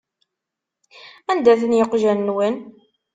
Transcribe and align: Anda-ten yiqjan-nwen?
Anda-ten 1.31 1.71
yiqjan-nwen? 1.77 2.55